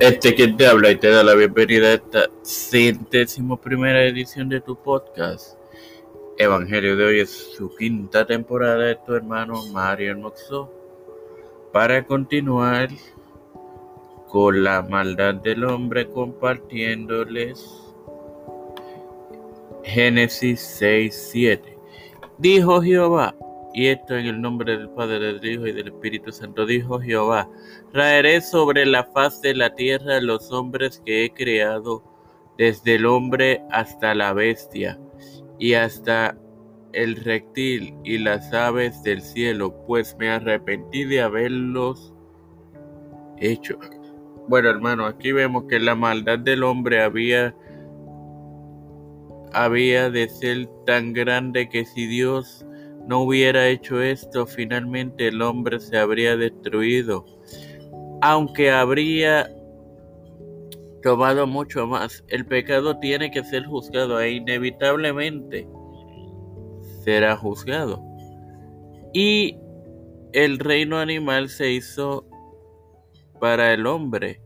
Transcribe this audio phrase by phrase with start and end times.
[0.00, 4.62] Este quien te habla y te da la bienvenida a esta centésimo primera edición de
[4.62, 5.58] tu podcast.
[6.38, 10.72] Evangelio de hoy es su quinta temporada de tu hermano Mario Moxo.
[11.70, 12.88] Para continuar
[14.26, 17.62] con la maldad del hombre compartiéndoles
[19.84, 21.78] Génesis 6, 7.
[22.38, 23.34] Dijo Jehová,
[23.72, 27.48] y esto en el nombre del Padre, del Hijo y del Espíritu Santo, dijo Jehová,
[27.92, 32.02] traeré sobre la faz de la tierra los hombres que he creado,
[32.58, 34.98] desde el hombre hasta la bestia,
[35.58, 36.36] y hasta
[36.92, 42.12] el reptil y las aves del cielo, pues me arrepentí de haberlos
[43.38, 43.78] hecho.
[44.48, 47.54] Bueno, hermano, aquí vemos que la maldad del hombre había
[49.52, 52.64] había de ser tan grande que si Dios
[53.06, 57.24] no hubiera hecho esto, finalmente el hombre se habría destruido,
[58.22, 59.50] aunque habría
[61.02, 62.24] tomado mucho más.
[62.28, 65.66] El pecado tiene que ser juzgado e inevitablemente
[67.04, 68.02] será juzgado.
[69.12, 69.58] Y
[70.32, 72.26] el reino animal se hizo
[73.40, 74.40] para el hombre.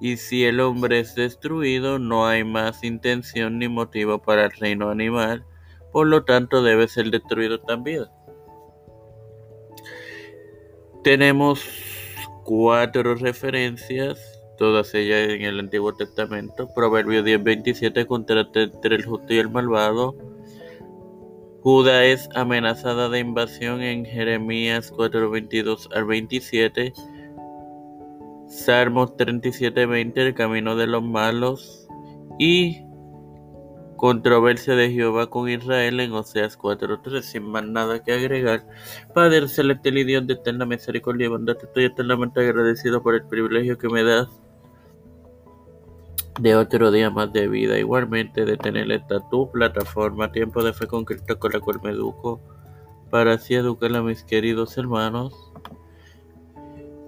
[0.00, 4.90] Y si el hombre es destruido, no hay más intención ni motivo para el reino
[4.90, 5.44] animal
[5.96, 8.04] por lo tanto debe ser destruido también.
[11.02, 11.64] Tenemos
[12.44, 14.18] cuatro referencias,
[14.58, 16.68] todas ellas en el Antiguo Testamento.
[16.74, 20.14] Proverbio 10:27 contra entre el justo y el malvado.
[21.62, 26.92] Judá es amenazada de invasión en Jeremías 4:22 al 27.
[28.48, 31.88] Salmos 37:20 el camino de los malos
[32.38, 32.85] y
[33.96, 37.22] Controversia de Jehová con Israel en Oseas 4.3.
[37.22, 38.66] Sin más nada que agregar.
[39.14, 43.78] Padre celestial y Dios de eterna misericordia y bondad, estoy eternamente agradecido por el privilegio
[43.78, 44.28] que me das
[46.40, 47.78] de otro día más de vida.
[47.78, 51.90] Igualmente de tener esta tu plataforma, Tiempo de Fe con Cristo, con la cual me
[51.90, 52.40] educo,
[53.10, 55.32] para así educar a mis queridos hermanos.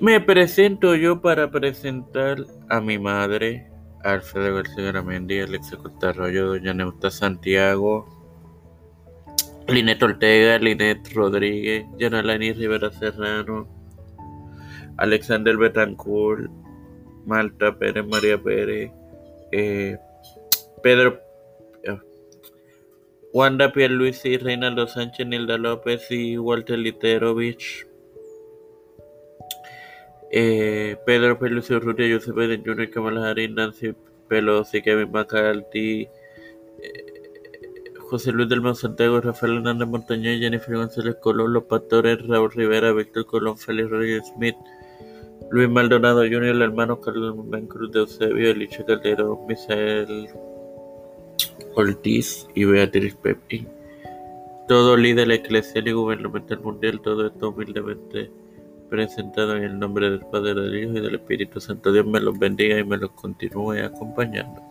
[0.00, 2.38] Me presento yo para presentar
[2.70, 3.69] a mi madre,
[4.04, 8.06] Alfredo García Garamendi, Alexa Arroyo, Doña Neuta Santiago,
[9.68, 13.68] Linet Ortega, Linet Rodríguez, Yanalani Rivera Serrano,
[14.96, 16.50] Alexander Betancourt,
[17.26, 18.90] Malta Pérez, María Pérez,
[19.52, 19.96] eh,
[20.82, 21.20] Pedro,
[21.84, 21.98] eh,
[23.32, 27.89] Wanda Pierluisi, Reinaldo Sánchez, Nilda López y Walter Literovich.
[30.32, 33.94] Eh, Pedro Peluso Urrutia, Joseph Biden Jr., Kamala Harris, Nancy
[34.28, 41.64] Pelosi, Kevin McCarthy, eh, José Luis del Santiago, Rafael Hernández Montañez, Jennifer González Colón, Los
[41.64, 44.56] Pastores, Raúl Rivera, Víctor Colón, Félix Roger Smith,
[45.50, 47.36] Luis Maldonado Jr., el hermano Carlos
[47.68, 50.28] Cruz de Eusebio, Elisha Calderón, Misael
[51.74, 53.68] Ortiz y Beatriz Pepín.
[54.68, 58.30] Todo líder eclesial y gubernamental mundial, todo esto humildemente
[58.90, 61.92] presentado en el nombre del Padre, del Hijo y del Espíritu Santo.
[61.92, 64.69] Dios me los bendiga y me los continúe acompañando.